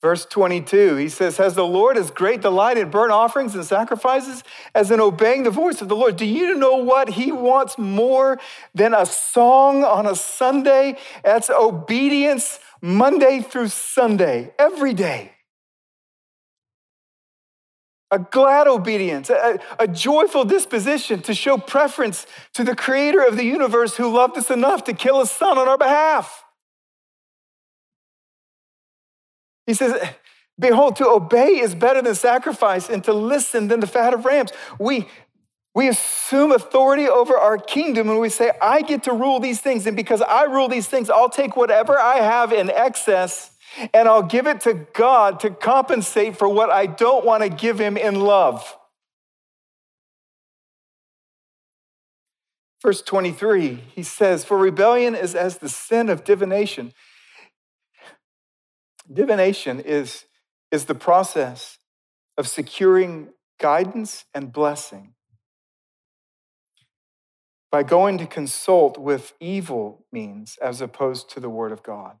[0.00, 4.44] Verse 22, he says, Has the Lord as great delight in burnt offerings and sacrifices
[4.72, 6.16] as in obeying the voice of the Lord?
[6.16, 8.38] Do you know what he wants more
[8.74, 10.96] than a song on a Sunday?
[11.24, 15.32] That's obedience Monday through Sunday, every day.
[18.12, 22.24] A glad obedience, a, a joyful disposition to show preference
[22.54, 25.66] to the creator of the universe who loved us enough to kill his son on
[25.68, 26.44] our behalf.
[29.68, 29.92] He says,
[30.58, 34.50] Behold, to obey is better than sacrifice, and to listen than the fat of rams.
[34.80, 35.06] We,
[35.74, 39.86] We assume authority over our kingdom and we say, I get to rule these things.
[39.86, 43.52] And because I rule these things, I'll take whatever I have in excess
[43.94, 47.78] and I'll give it to God to compensate for what I don't want to give
[47.78, 48.76] Him in love.
[52.82, 56.92] Verse 23, he says, For rebellion is as the sin of divination.
[59.12, 60.24] Divination is,
[60.70, 61.78] is the process
[62.36, 65.14] of securing guidance and blessing
[67.70, 72.16] by going to consult with evil means as opposed to the Word of God.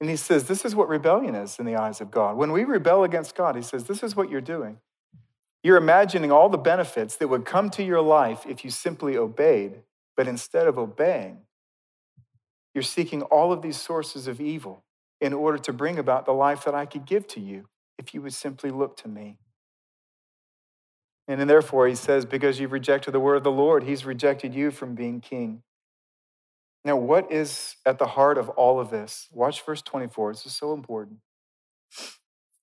[0.00, 2.36] And he says, This is what rebellion is in the eyes of God.
[2.36, 4.78] When we rebel against God, he says, This is what you're doing.
[5.62, 9.82] You're imagining all the benefits that would come to your life if you simply obeyed,
[10.14, 11.38] but instead of obeying,
[12.74, 14.82] you're seeking all of these sources of evil
[15.20, 18.20] in order to bring about the life that I could give to you if you
[18.22, 19.38] would simply look to me.
[21.26, 24.54] And then therefore, he says, because you've rejected the word of the Lord, he's rejected
[24.54, 25.62] you from being king.
[26.84, 29.28] Now, what is at the heart of all of this?
[29.32, 30.34] Watch verse 24.
[30.34, 31.20] This is so important.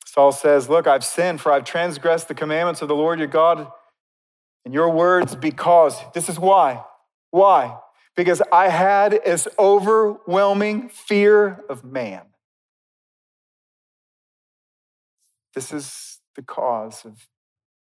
[0.06, 3.72] Saul says, Look, I've sinned, for I've transgressed the commandments of the Lord your God
[4.64, 5.98] and your words because.
[6.14, 6.84] This is why.
[7.32, 7.78] Why?
[8.16, 12.24] Because I had this overwhelming fear of man.
[15.54, 17.28] This is the cause of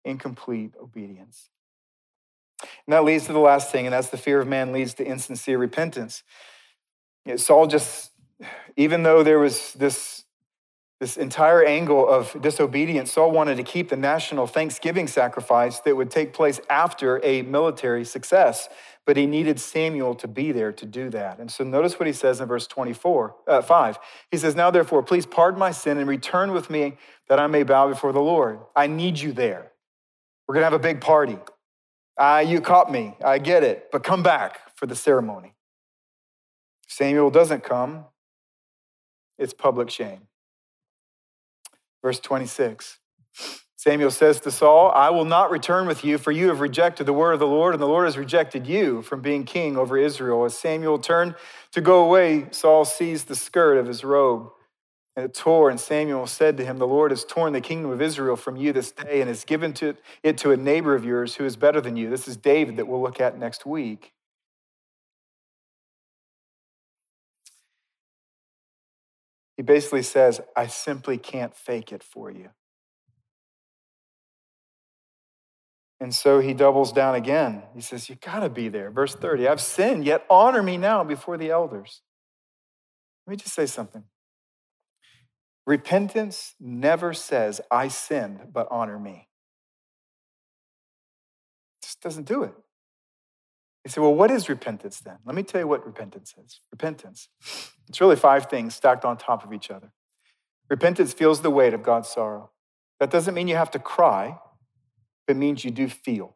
[0.03, 1.49] incomplete obedience.
[2.61, 5.05] And that leads to the last thing, and that's the fear of man leads to
[5.05, 6.23] insincere repentance.
[7.37, 8.11] Saul just,
[8.77, 10.25] even though there was this
[11.01, 16.09] this entire angle of disobedience, Saul wanted to keep the national thanksgiving sacrifice that would
[16.09, 18.69] take place after a military success,
[19.05, 21.39] but he needed Samuel to be there to do that.
[21.39, 23.99] And so notice what he says in verse 24, uh, 5.
[24.31, 26.97] He says, Now therefore, please pardon my sin and return with me
[27.29, 28.59] that I may bow before the Lord.
[28.75, 29.71] I need you there.
[30.47, 31.37] We're going to have a big party.
[32.17, 33.15] Uh, you caught me.
[33.23, 35.53] I get it, but come back for the ceremony.
[36.87, 38.05] Samuel doesn't come.
[39.37, 40.27] It's public shame.
[42.01, 42.99] Verse 26.
[43.85, 47.13] Samuel says to Saul, I will not return with you, for you have rejected the
[47.13, 50.43] word of the Lord, and the Lord has rejected you from being king over Israel.
[50.43, 51.35] As Samuel turned
[51.71, 54.49] to go away, Saul seized the skirt of his robe,
[55.15, 55.69] and it tore.
[55.69, 58.73] And Samuel said to him, The Lord has torn the kingdom of Israel from you
[58.73, 61.79] this day, and has given to it to a neighbor of yours who is better
[61.79, 62.09] than you.
[62.09, 64.13] This is David that we'll look at next week.
[69.57, 72.49] He basically says, I simply can't fake it for you.
[76.05, 77.63] And so he doubles down again.
[77.73, 78.91] He says, You got to be there.
[78.91, 82.01] Verse 30 I've sinned, yet honor me now before the elders.
[83.25, 84.03] Let me just say something.
[85.65, 89.29] Repentance never says, I sinned, but honor me.
[91.81, 92.53] It just doesn't do it.
[93.83, 95.17] You say, well, what is repentance then?
[95.25, 96.59] Let me tell you what repentance is.
[96.71, 97.29] Repentance.
[97.89, 99.91] It's really five things stacked on top of each other.
[100.69, 102.51] Repentance feels the weight of God's sorrow.
[102.99, 104.37] That doesn't mean you have to cry,
[105.27, 106.35] it means you do feel.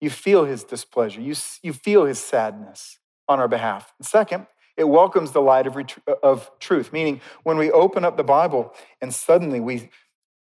[0.00, 3.92] You feel his displeasure, you, you feel his sadness on our behalf.
[3.98, 8.16] And second, it welcomes the light of, uh, of truth, meaning when we open up
[8.16, 9.90] the Bible and suddenly we,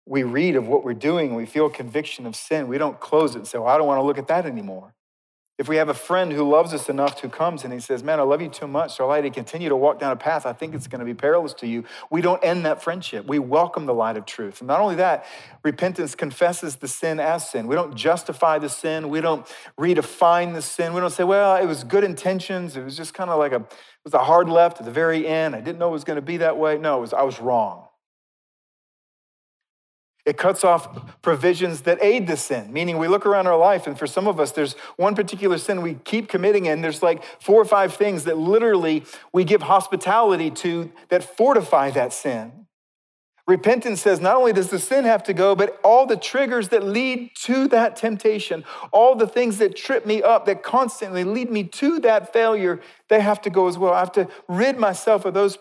[0.06, 3.40] we read of what we're doing, we feel conviction of sin, we don't close it
[3.40, 4.94] and say, well, I don't want to look at that anymore.
[5.58, 8.20] If we have a friend who loves us enough who comes and he says, Man,
[8.20, 10.54] I love you too much, so like to continue to walk down a path I
[10.54, 13.26] think it's going to be perilous to you, we don't end that friendship.
[13.26, 14.62] We welcome the light of truth.
[14.62, 15.26] And not only that,
[15.64, 17.66] repentance confesses the sin as sin.
[17.66, 19.48] We don't justify the sin, we don't
[19.80, 20.94] redefine the sin.
[20.94, 23.62] We don't say, Well, it was good intentions, it was just kind of like a,
[23.62, 25.56] it was a hard left at the very end.
[25.56, 26.78] I didn't know it was going to be that way.
[26.78, 27.87] No, it was, I was wrong.
[30.28, 33.98] It cuts off provisions that aid the sin, meaning we look around our life, and
[33.98, 37.62] for some of us, there's one particular sin we keep committing, and there's like four
[37.62, 42.68] or five things that literally we give hospitality to that fortify that sin.
[43.48, 46.84] Repentance says not only does the sin have to go, but all the triggers that
[46.84, 51.64] lead to that temptation, all the things that trip me up, that constantly lead me
[51.64, 53.94] to that failure, they have to go as well.
[53.94, 55.58] I have to rid myself of those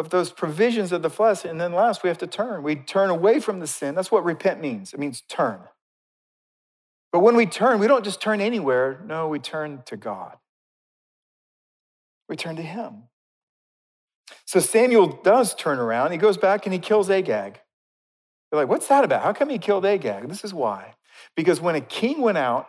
[0.00, 1.44] of those provisions of the flesh.
[1.44, 2.62] And then last, we have to turn.
[2.62, 3.94] We turn away from the sin.
[3.94, 4.92] That's what repent means.
[4.92, 5.60] It means turn.
[7.12, 9.00] But when we turn, we don't just turn anywhere.
[9.04, 10.36] No, we turn to God.
[12.28, 13.04] We turn to Him.
[14.46, 16.12] So Samuel does turn around.
[16.12, 17.60] He goes back and he kills Agag.
[18.50, 19.22] They're like, what's that about?
[19.22, 20.28] How come he killed Agag?
[20.28, 20.94] This is why.
[21.36, 22.66] Because when a king went out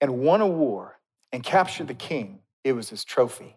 [0.00, 0.98] and won a war
[1.32, 3.56] and captured the king, it was his trophy.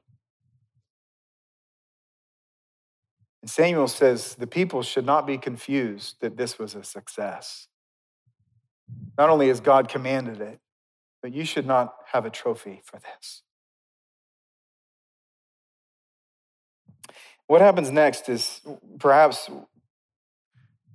[3.41, 7.67] And Samuel says the people should not be confused that this was a success.
[9.17, 10.59] Not only has God commanded it,
[11.21, 13.43] but you should not have a trophy for this.
[17.47, 18.61] What happens next is
[18.99, 19.49] perhaps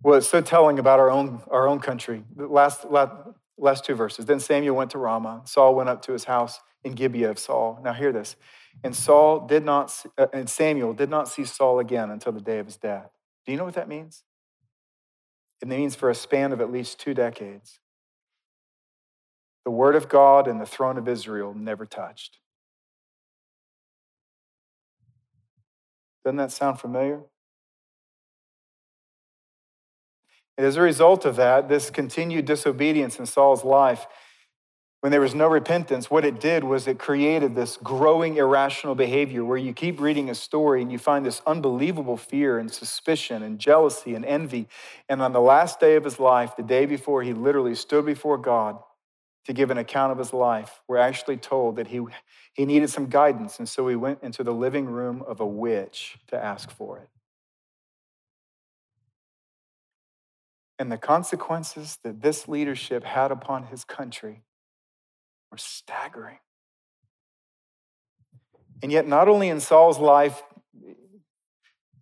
[0.02, 2.22] what's so telling about our own, our own country.
[2.36, 3.12] The last, last,
[3.58, 4.26] last two verses.
[4.26, 5.42] Then Samuel went to Ramah.
[5.46, 7.80] Saul went up to his house in Gibeah of Saul.
[7.82, 8.36] Now hear this.
[8.82, 12.58] And Saul did not, uh, and Samuel did not see Saul again until the day
[12.58, 13.10] of his death.
[13.46, 14.24] Do you know what that means?
[15.62, 17.80] It means for a span of at least two decades.
[19.64, 22.38] The word of God and the throne of Israel never touched.
[26.24, 27.20] Doesn't that sound familiar?
[30.56, 34.06] And as a result of that, this continued disobedience in Saul's life,
[35.04, 39.44] when there was no repentance, what it did was it created this growing irrational behavior
[39.44, 43.58] where you keep reading a story and you find this unbelievable fear and suspicion and
[43.58, 44.66] jealousy and envy.
[45.06, 48.38] And on the last day of his life, the day before he literally stood before
[48.38, 48.78] God
[49.44, 52.00] to give an account of his life, we're actually told that he,
[52.54, 53.58] he needed some guidance.
[53.58, 57.10] And so he went into the living room of a witch to ask for it.
[60.78, 64.44] And the consequences that this leadership had upon his country
[65.54, 66.38] were staggering.
[68.82, 70.42] And yet, not only in Saul's life,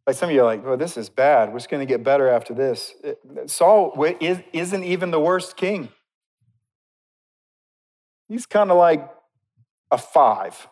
[0.07, 1.51] like some of you are like, well, this is bad.
[1.51, 2.95] We're just going to get better after this.
[3.05, 3.13] Eh,
[3.47, 5.91] Saul isn't even the worst king.
[8.27, 9.07] He's kind of like
[9.91, 10.67] a five.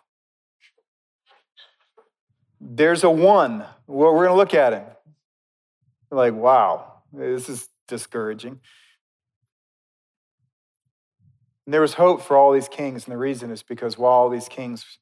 [2.59, 3.59] There's a one.
[3.87, 4.85] Well, we're going to look at him.
[6.11, 8.61] Like, wow, this is discouraging.
[11.71, 14.29] And there was hope for all these kings, and the reason is because while all
[14.29, 14.99] these kings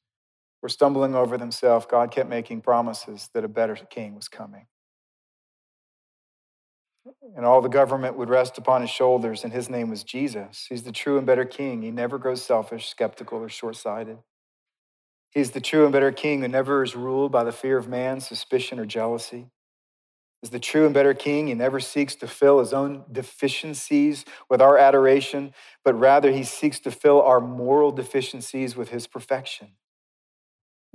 [0.61, 4.67] were stumbling over themselves, God kept making promises that a better king was coming.
[7.35, 10.67] And all the government would rest upon his shoulders, and his name was Jesus.
[10.69, 11.81] He's the true and better king.
[11.81, 14.19] He never grows selfish, skeptical, or short sighted.
[15.31, 18.19] He's the true and better king who never is ruled by the fear of man,
[18.19, 19.47] suspicion, or jealousy
[20.41, 21.47] is the true and better king.
[21.47, 26.79] He never seeks to fill his own deficiencies with our adoration, but rather he seeks
[26.79, 29.69] to fill our moral deficiencies with his perfection.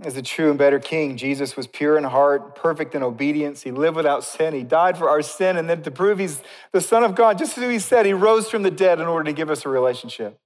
[0.02, 3.62] As the true and better king, Jesus was pure in heart, perfect in obedience.
[3.62, 4.52] He lived without sin.
[4.52, 5.56] He died for our sin.
[5.56, 6.42] And then to prove he's
[6.72, 9.24] the Son of God, just as he said, he rose from the dead in order
[9.24, 10.40] to give us a relationship.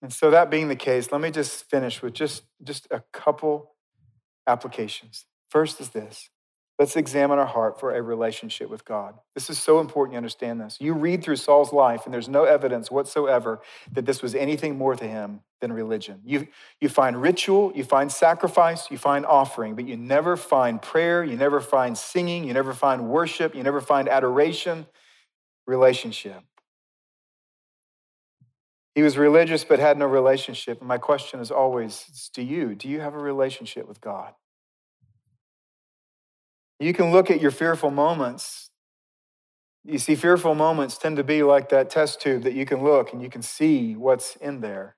[0.00, 3.72] And so, that being the case, let me just finish with just, just a couple
[4.46, 5.26] applications.
[5.48, 6.30] First is this
[6.80, 9.14] Let's examine our heart for a relationship with God.
[9.34, 10.78] This is so important you understand this.
[10.80, 13.60] You read through Saul's life, and there's no evidence whatsoever
[13.92, 16.22] that this was anything more to him than religion.
[16.24, 16.48] You,
[16.80, 21.36] you find ritual, you find sacrifice, you find offering, but you never find prayer, you
[21.36, 24.86] never find singing, you never find worship, you never find adoration,
[25.66, 26.40] relationship.
[28.94, 30.78] He was religious but had no relationship.
[30.78, 32.74] And my question is always do you?
[32.74, 34.32] Do you have a relationship with God?
[36.80, 38.70] You can look at your fearful moments.
[39.84, 43.12] You see, fearful moments tend to be like that test tube that you can look
[43.12, 44.96] and you can see what's in there.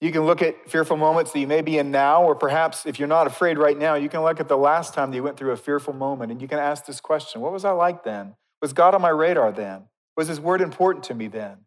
[0.00, 2.98] You can look at fearful moments that you may be in now, or perhaps if
[2.98, 5.36] you're not afraid right now, you can look at the last time that you went
[5.36, 8.34] through a fearful moment and you can ask this question What was I like then?
[8.62, 9.84] Was God on my radar then?
[10.16, 11.58] Was His word important to me then?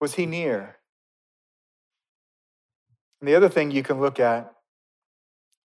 [0.00, 0.76] Was He near?
[3.20, 4.52] And the other thing you can look at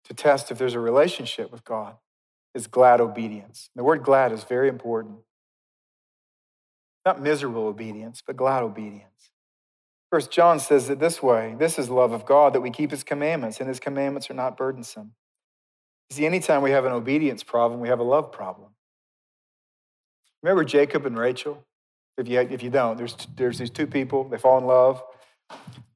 [0.05, 1.97] to test if there's a relationship with God
[2.55, 3.71] is glad obedience.
[3.75, 5.19] The word glad is very important.
[7.05, 9.31] Not miserable obedience, but glad obedience.
[10.11, 13.03] First John says it this way this is love of God, that we keep his
[13.03, 15.13] commandments, and his commandments are not burdensome.
[16.11, 18.69] You see, anytime we have an obedience problem, we have a love problem.
[20.43, 21.65] Remember Jacob and Rachel?
[22.19, 25.03] If you, if you don't, there's, there's these two people, they fall in love,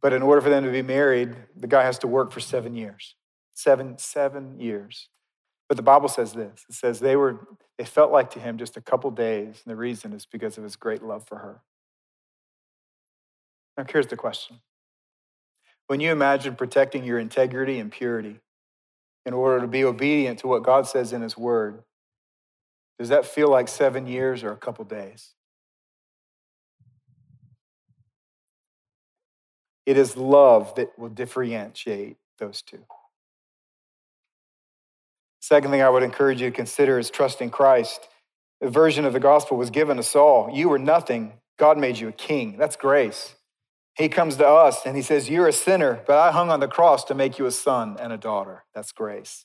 [0.01, 2.75] but in order for them to be married, the guy has to work for seven
[2.75, 3.15] years
[3.57, 5.09] seven, seven years.
[5.69, 7.47] But the Bible says this it says they were,
[7.79, 10.65] they felt like to him just a couple days, and the reason is because of
[10.65, 11.63] his great love for her.
[13.77, 14.61] Now, here's the question
[15.89, 18.41] When you imagine protecting your integrity and purity
[19.25, 21.83] in order to be obedient to what God says in his word,
[22.99, 25.33] does that feel like seven years or a couple days?
[29.85, 32.85] It is love that will differentiate those two.
[35.47, 38.09] Second thing I would encourage you to consider is trusting Christ.
[38.61, 40.51] The version of the gospel was given to Saul.
[40.53, 41.35] You were nothing.
[41.57, 42.57] God made you a king.
[42.59, 43.37] That's grace.
[43.97, 46.67] He comes to us and he says, You're a sinner, but I hung on the
[46.67, 48.65] cross to make you a son and a daughter.
[48.75, 49.45] That's grace.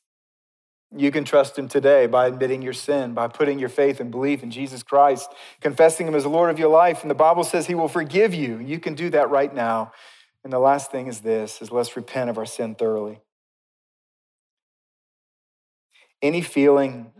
[0.97, 4.41] You can trust Him today by admitting your sin, by putting your faith and belief
[4.41, 7.03] in Jesus Christ, confessing Him as the Lord of your life.
[7.03, 8.57] And the Bible says He will forgive you.
[8.57, 9.91] You can do that right now.
[10.43, 13.21] And the last thing is this is let's repent of our sin thoroughly.
[16.21, 17.11] Any feeling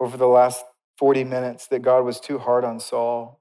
[0.00, 0.64] over the last
[0.98, 3.40] 40 minutes that God was too hard on Saul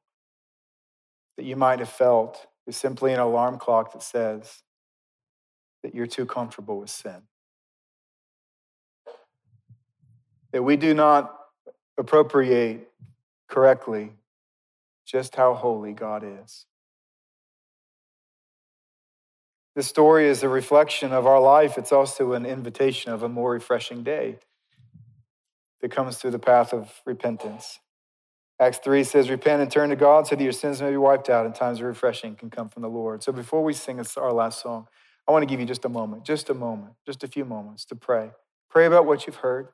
[1.38, 4.63] that you might have felt is simply an alarm clock that says
[5.84, 7.24] that you're too comfortable with sin.
[10.51, 11.38] that we do not
[11.97, 12.89] appropriate
[13.47, 14.11] correctly
[15.05, 16.65] just how holy God is.
[19.76, 21.78] This story is a reflection of our life.
[21.78, 24.39] It's also an invitation of a more refreshing day
[25.82, 27.80] that comes through the path of repentance.
[28.59, 31.30] Acts 3 says, Repent and turn to God so that your sins may be wiped
[31.30, 33.21] out and times of refreshing can come from the Lord.
[33.21, 34.88] So before we sing our last song,
[35.28, 37.86] I want to give you just a moment, just a moment, just a few moments
[37.86, 38.32] to pray.
[38.69, 39.69] Pray about what you've heard.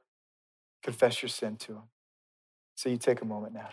[0.81, 1.83] Confess your sin to Him.
[2.75, 3.69] So you take a moment now.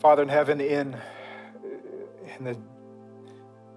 [0.00, 0.96] Father in heaven, in,
[2.38, 2.56] in, the,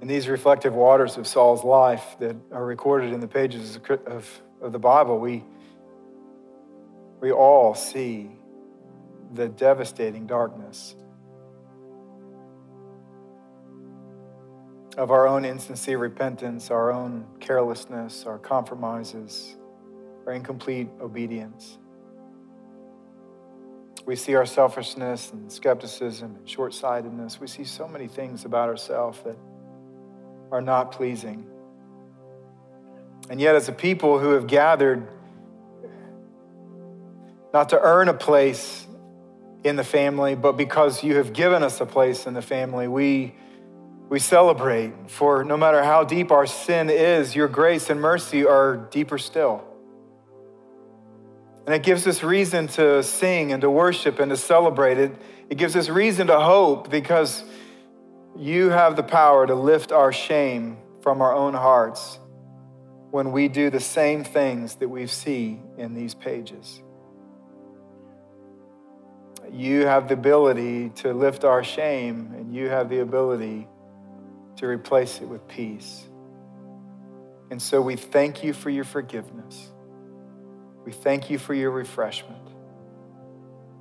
[0.01, 4.71] in these reflective waters of Saul's life that are recorded in the pages of, of
[4.71, 5.43] the Bible, we,
[7.19, 8.31] we all see
[9.33, 10.95] the devastating darkness
[14.95, 19.57] of our own insincere repentance, our own carelessness, our compromises,
[20.25, 21.79] our incomplete obedience.
[24.05, 27.39] We see our selfishness and skepticism and short sightedness.
[27.39, 29.37] We see so many things about ourselves that
[30.51, 31.45] are not pleasing.
[33.29, 35.07] And yet, as a people who have gathered
[37.53, 38.85] not to earn a place
[39.63, 43.33] in the family, but because you have given us a place in the family, we,
[44.09, 44.91] we celebrate.
[45.07, 49.63] For no matter how deep our sin is, your grace and mercy are deeper still.
[51.65, 55.11] And it gives us reason to sing and to worship and to celebrate it.
[55.49, 57.43] It gives us reason to hope because
[58.37, 62.19] you have the power to lift our shame from our own hearts
[63.11, 66.81] when we do the same things that we see in these pages.
[69.51, 73.67] You have the ability to lift our shame, and you have the ability
[74.57, 76.05] to replace it with peace.
[77.51, 79.72] And so we thank you for your forgiveness.
[80.85, 82.47] We thank you for your refreshment.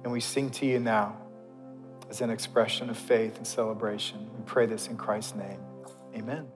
[0.05, 1.17] And we sing to you now
[2.11, 4.29] as an expression of faith and celebration.
[4.37, 5.61] We pray this in Christ's name.
[6.15, 6.49] Amen.